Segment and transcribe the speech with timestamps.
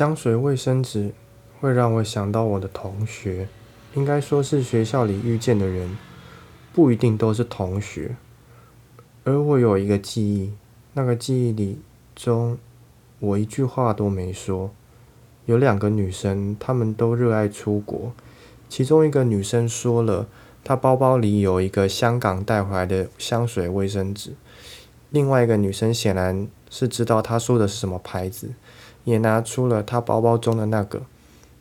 [0.00, 1.12] 香水、卫生纸
[1.60, 3.46] 会让我想到我的同学，
[3.92, 5.94] 应该说是学校里遇见的人，
[6.72, 8.16] 不一定都是同学。
[9.24, 10.54] 而我有一个记忆，
[10.94, 11.82] 那个记忆里
[12.16, 12.56] 中，
[13.18, 14.70] 我一句话都没说。
[15.44, 18.14] 有两个女生，她们都热爱出国。
[18.70, 20.26] 其中一个女生说了，
[20.64, 24.32] 她包包里有一个香港带回来的香水、卫生纸。
[25.10, 28.48] 另外一个女生显然是知道她说的是什么牌子。
[29.10, 31.02] 也拿出了他包包中的那个，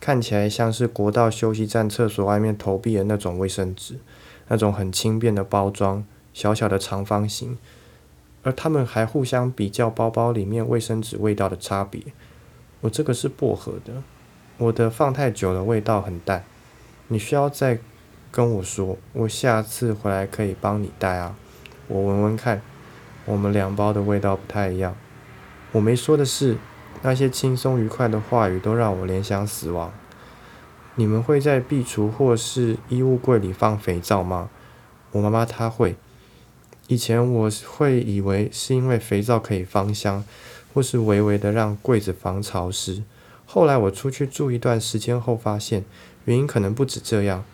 [0.00, 3.98] 看起来像是国道休息站厕所外面投币的那种卫生纸，
[4.46, 7.58] 那种很轻便的包装，小小的长方形。
[8.44, 12.00] 而他们还互相比较包包里面卫生纸味道的差别。
[12.80, 14.02] 我这个是薄荷的，
[14.58, 16.44] 我的放太久了，味道很淡。
[17.08, 17.78] 你需要再
[18.30, 21.36] 跟我说，我下次回来可以帮你带啊。
[21.86, 22.62] 我闻闻看，
[23.24, 24.96] 我们两包的味道不太一样。
[25.72, 26.56] 我没说的是。
[27.02, 29.92] 那些轻松愉快的话语都让我联想死亡。
[30.94, 34.50] 你们会在壁橱或是衣物柜里放肥皂吗？
[35.10, 35.96] 我妈妈她会。
[36.88, 40.24] 以前我会以为是因为肥皂可以芳香，
[40.74, 43.02] 或是微微的让柜子防潮湿。
[43.46, 45.84] 后来我出去住一段时间后，发现
[46.26, 47.44] 原因可能不止这样。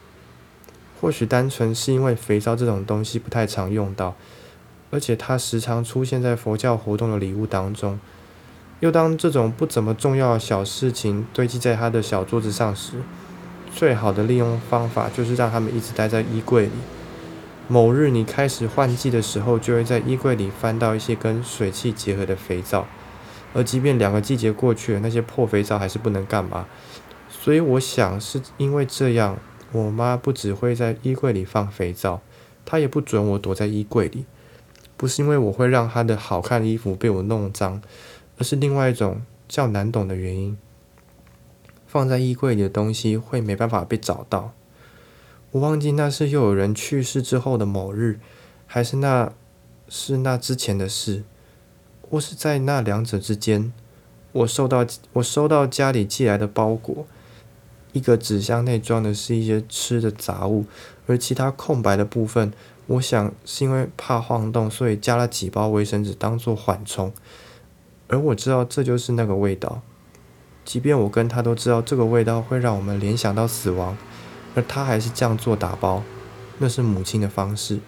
[1.00, 4.16] 或许单纯是因为肥皂这种东西不太常用到，
[4.90, 8.00] 而且它时常出现在佛教活动的礼物当中。
[8.80, 12.94] 又当这种不怎么重要的小事情堆积在他的小桌子上时，
[13.74, 16.72] 最好的利用方法就是让他们一直待在衣柜里。
[17.66, 22.86] 某日你开始换季的时候，就会在衣柜里翻到一些跟水汽结合的肥皂，
[23.52, 26.66] 而即便两个季节过去了，那些破肥皂还是不能干嘛。
[27.28, 29.36] 所以我想是因为这样，
[29.72, 32.20] 我妈不只会在衣柜里放肥皂，
[32.64, 34.24] 她也不准我躲在衣柜里。
[34.96, 37.82] 不是因为我会让她的好看的衣服被我弄脏。
[38.38, 40.56] 而是另外一种较难懂的原因，
[41.86, 44.52] 放在衣柜里的东西会没办法被找到。
[45.50, 48.20] 我忘记那是又有人去世之后的某日，
[48.66, 49.32] 还是那
[49.88, 51.24] 是那之前的事，
[52.08, 53.72] 或是在那两者之间。
[54.32, 57.06] 我收到我收到家里寄来的包裹，
[57.92, 60.66] 一个纸箱内装的是一些吃的杂物，
[61.06, 62.52] 而其他空白的部分，
[62.86, 67.10] 我想是因为怕晃动，所以加了几包卫生纸当做缓冲。
[68.08, 69.82] 而我知道这就是那个味道，
[70.64, 73.96] 即便我跟他都知道这个味道会让我们联想到死亡，
[74.54, 76.02] 而他还是这样做打包，
[76.58, 77.80] 那是母亲的方式。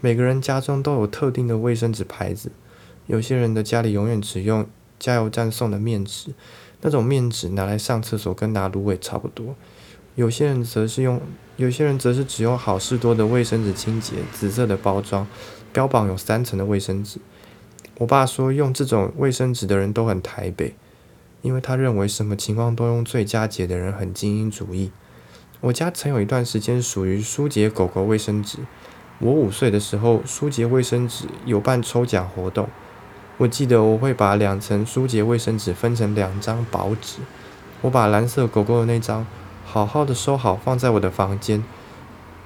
[0.00, 2.50] 每个人家中都有特定的卫生纸牌子，
[3.06, 4.66] 有些人的家里永远只用
[4.98, 6.32] 加油站送的面纸，
[6.80, 9.54] 那种面纸拿来上厕所跟拿芦苇差不多。
[10.16, 11.20] 有些人则是用，
[11.56, 15.26] 有些人则是只用好事多的卫生纸清洁，紫色的包装，
[15.72, 17.20] 标榜有三层的卫生纸。
[18.00, 20.74] 我爸说，用这种卫生纸的人都很台北，
[21.42, 24.90] 因为他认为什么情况都用最佳解的人很精英主义。
[25.60, 28.60] 我家曾有一段时间属于舒洁狗狗卫生纸。
[29.18, 32.70] 我五岁的时候，舒洁卫生纸有办抽奖活动。
[33.36, 37.18] 我记得我会把两层舒洁卫生纸分成两张薄纸。
[37.82, 39.26] 我把蓝色狗狗的那张
[39.66, 41.62] 好好的收好，放在我的房间。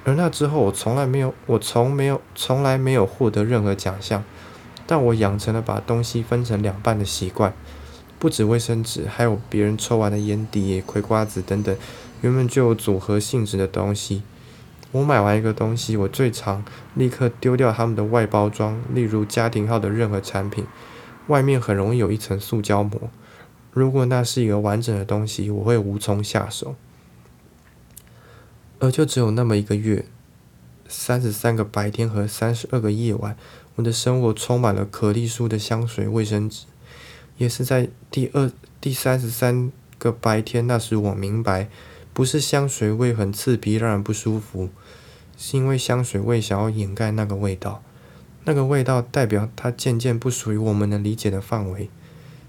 [0.02, 4.24] 而那之后，我从来没有，我从没有，从来没有获得任何奖项。
[4.86, 7.54] 但我养成了把东西分成两半的习惯，
[8.18, 11.76] 不止卫生纸，还有别人抽完的烟蒂、葵瓜子等等，
[12.22, 14.22] 原本就有组合性质的东西。
[14.92, 20.64] 我买完一个东西，我最常立刻丢掉他们的外包装，例如家庭号的任何产品，
[21.26, 23.10] 外面很容易有一层塑胶膜。
[23.72, 26.76] 如果那是一个完整的东西，我会无从下手。
[28.78, 30.04] 而就只有那么一个月，
[30.96, 33.36] 三十三个白天和三十二个夜晚。
[33.76, 36.66] 我的生活充满了可丽舒的香水、卫生纸，
[37.36, 38.50] 也是在第二、
[38.80, 41.68] 第三十三个白天，那时我明白，
[42.12, 44.68] 不是香水味很刺鼻，让人不舒服，
[45.36, 47.82] 是因为香水味想要掩盖那个味道，
[48.44, 51.90] 那个味道代表它渐渐不属于我们能理解的范围。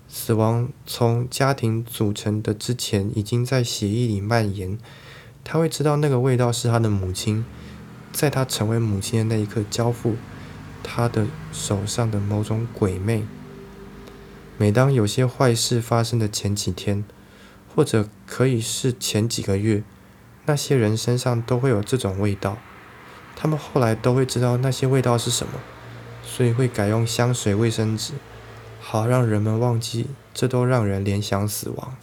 [0.07, 4.77] 死亡从家庭组成的之前，已经在血液里蔓延，
[5.43, 7.43] 他会知道那个味道是他的母亲，
[8.15, 10.15] 在他成为母亲的那一刻交付。
[10.87, 13.25] 他的手上的某种鬼魅。
[14.57, 17.03] 每当有些坏事发生的前几天，
[17.75, 19.83] 或者可以是前几个月，
[20.45, 22.59] 那些人身上都会有这种味道。
[23.35, 25.53] 他们后来都会知道那些味道是什么，
[26.23, 28.13] 所以会改用香水、卫生纸，
[28.79, 30.07] 好让人们忘记。
[30.33, 31.95] 这都让人联想死亡。